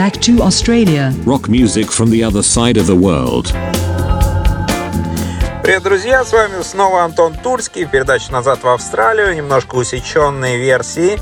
[0.00, 1.12] back to Australia.
[1.26, 3.52] Rock music from the other side of the world.
[5.62, 6.24] Привет, друзья!
[6.24, 7.84] С вами снова Антон Турский.
[7.84, 9.34] Передача «Назад в Австралию».
[9.34, 11.20] Немножко усеченные версии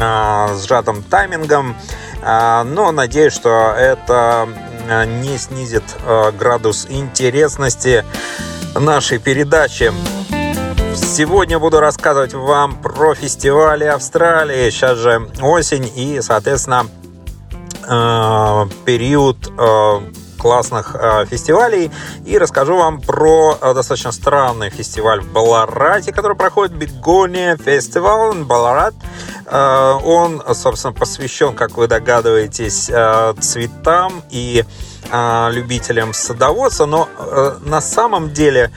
[0.00, 1.76] э, с сжатым таймингом.
[2.20, 4.48] Э, но надеюсь, что это
[5.22, 8.04] не снизит э, градус интересности
[8.74, 9.92] нашей передачи.
[10.96, 14.68] Сегодня буду рассказывать вам про фестивали Австралии.
[14.70, 16.88] Сейчас же осень и, соответственно,
[18.84, 20.00] период э,
[20.38, 21.90] классных э, фестивалей.
[22.24, 26.76] И расскажу вам про достаточно странный фестиваль в Баларате, который проходит.
[26.76, 28.94] Бигония фестивал Баларат.
[29.52, 32.88] Он, собственно, посвящен, как вы догадываетесь,
[33.40, 34.64] цветам и
[35.50, 37.08] любителям садоводства, но
[37.64, 38.70] на самом деле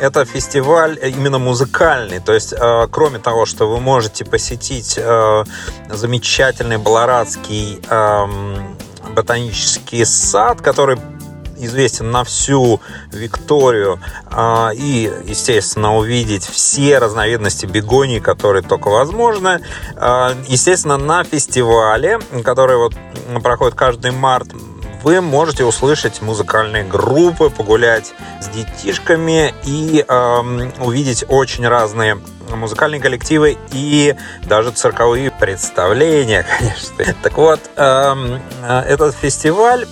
[0.00, 2.20] это фестиваль именно музыкальный.
[2.20, 5.44] То есть, э, кроме того, что вы можете посетить э,
[5.88, 8.76] замечательный Баларадский эм,
[9.14, 10.98] ботанический сад, который
[11.58, 12.80] известен на всю
[13.12, 19.60] Викторию э, и, естественно, увидеть все разновидности бегоний, которые только возможно.
[20.48, 22.94] Естественно, на фестивале, который вот
[23.42, 24.48] проходит каждый март,
[25.02, 32.18] вы можете услышать музыкальные группы, погулять с детишками и э, увидеть очень разные
[32.56, 37.14] музыкальные коллективы и даже цирковые представления, конечно.
[37.22, 39.86] Так вот, эм, э, этот фестиваль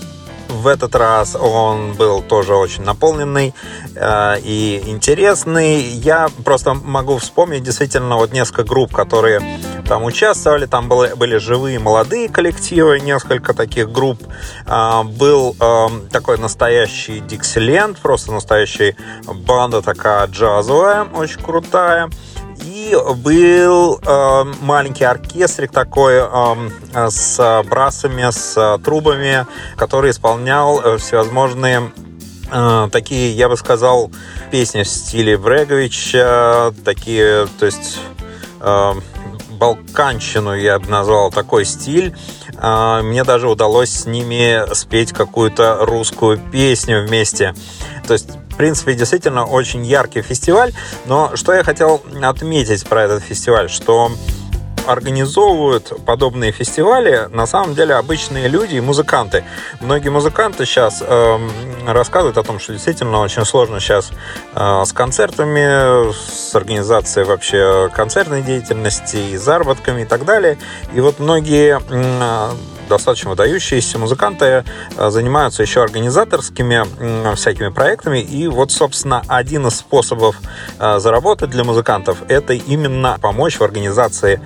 [0.49, 3.55] в этот раз он был тоже очень наполненный
[3.95, 5.81] э, и интересный.
[5.81, 9.41] Я просто могу вспомнить действительно вот несколько групп, которые
[9.87, 10.67] там участвовали.
[10.67, 14.23] Там были, были живые молодые коллективы, несколько таких групп.
[14.67, 22.11] Э, был э, такой настоящий Диксиленд, просто настоящая банда такая джазовая, очень крутая.
[22.97, 31.93] Был э, маленький оркестрик такой э, с брасами, с трубами, который исполнял э, всевозможные
[32.51, 34.11] э, такие, я бы сказал,
[34.51, 37.99] песни в стиле Бреговича, такие, то есть
[38.61, 38.93] э,
[39.51, 42.15] балканщину я бы назвал такой стиль.
[42.61, 47.55] Э, мне даже удалось с ними спеть какую-то русскую песню вместе.
[48.07, 50.75] То есть принципе, действительно очень яркий фестиваль.
[51.07, 54.11] Но что я хотел отметить про этот фестиваль, что
[54.89, 59.45] организовывают подобные фестивали на самом деле обычные люди и музыканты.
[59.81, 61.39] Многие музыканты сейчас э,
[61.87, 64.11] рассказывают о том, что действительно очень сложно сейчас
[64.55, 70.57] э, с концертами, с организацией вообще концертной деятельности и заработками и так далее.
[70.95, 72.51] И вот многие э,
[72.89, 74.65] достаточно выдающиеся музыканты
[74.97, 78.21] э, занимаются еще организаторскими всякими проектами.
[78.21, 80.37] И вот, собственно, один из способов
[80.79, 84.41] э, заработать для музыкантов– это именно помочь в организации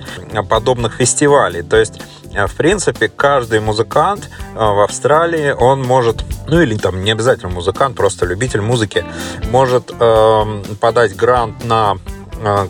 [0.49, 1.63] подобных фестивалей.
[1.63, 2.01] То есть
[2.33, 7.95] э, в принципе, каждый музыкант в Австралии, он может, ну или там не обязательно музыкант,
[7.95, 9.05] просто любитель музыки,
[9.51, 12.22] может э, подать грант на Э,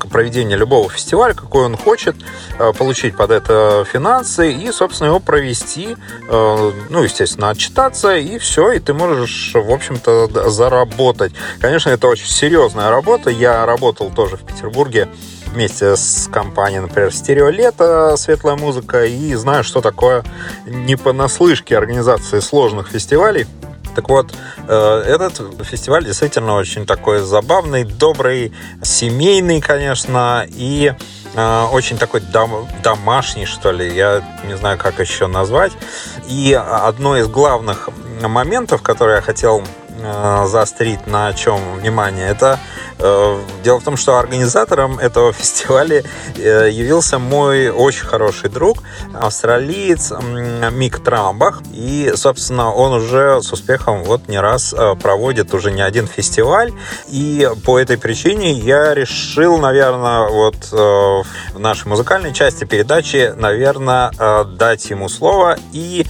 [0.09, 2.16] проведения любого фестиваля, какой он хочет,
[2.59, 5.95] э, получить под это финансы и, собственно, его провести,
[6.28, 11.34] э, ну, естественно, отчитаться, и все, и ты можешь, в общем-то, заработать.
[11.59, 13.29] Конечно, это очень серьезная работа.
[13.29, 15.09] Я работал тоже в Петербурге
[15.53, 20.23] вместе с компанией, например, Стерео Лето, светлая музыка, и знаю, что такое
[20.66, 23.45] не понаслышке организации сложных фестивалей.
[23.95, 24.33] Так вот,
[24.67, 30.93] э, этот фестиваль действительно очень такой забавный, добрый, семейный, конечно, и
[31.35, 35.73] э, очень такой дом, домашний, что ли, я не знаю, как еще назвать.
[36.27, 37.89] И одно из главных
[38.21, 39.63] моментов, которые я хотел
[40.45, 42.59] заострить на чем внимание, это
[42.99, 46.03] Э, дело в том, что организатором этого фестиваля
[46.35, 48.77] э, явился мой очень хороший друг,
[49.13, 50.13] австралиец
[50.71, 51.61] Мик Трамбах.
[51.73, 56.71] И, собственно, он уже с успехом вот не раз э, проводит уже не один фестиваль.
[57.09, 64.11] И по этой причине я решил, наверное, вот в нашей музыкальной части передачи, наверное,
[64.45, 66.05] дать ему слово и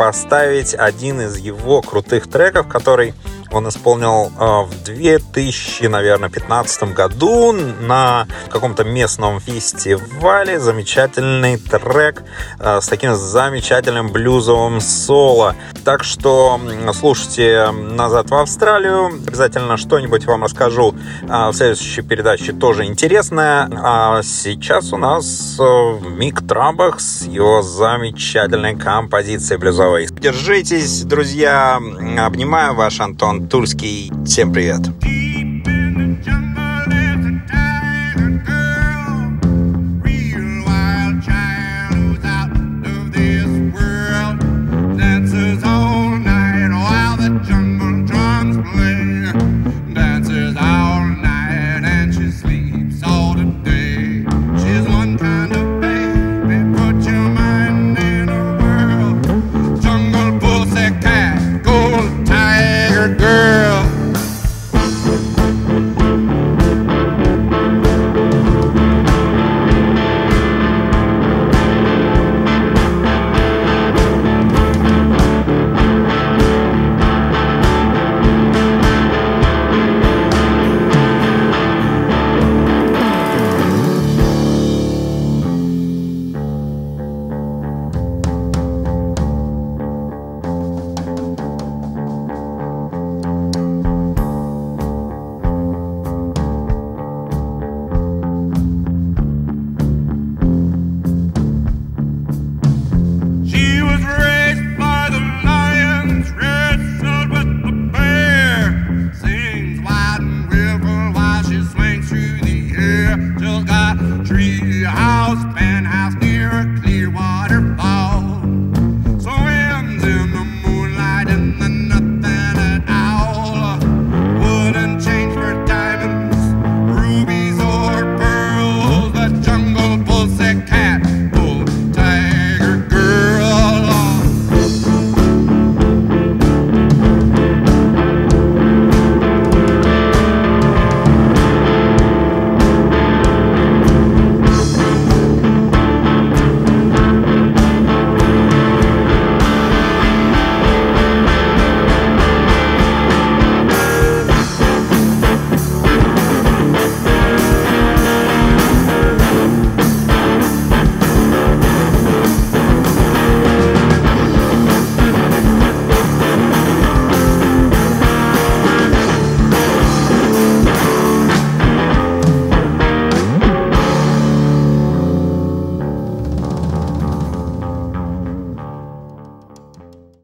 [0.00, 3.12] поставить один из его крутых треков, который
[3.52, 12.22] он исполнил э, в 2000, наверное, 15 году на каком-то местном фестивале замечательный трек
[12.58, 15.54] э, с таким замечательным блюзовым соло.
[15.84, 16.60] Так что
[16.92, 19.06] слушайте «Назад в Австралию».
[19.26, 23.68] Обязательно что-нибудь вам расскажу э, в следующей передаче тоже интересное.
[23.82, 25.58] А сейчас у нас
[26.02, 30.06] Мик Трамбах с его замечательной композицией блюзовой.
[30.06, 31.80] Держитесь, друзья.
[32.18, 34.12] Обнимаю ваш Антон Тульский.
[34.24, 34.80] Всем привет.